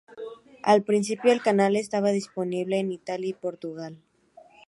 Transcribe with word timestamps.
Al 0.63 0.81
principio 0.81 1.31
el 1.31 1.43
canal 1.43 1.75
estaba 1.75 2.09
disponible 2.09 2.79
en 2.79 2.91
Italia 2.91 3.27
y 3.29 3.33
Portugal. 3.33 3.97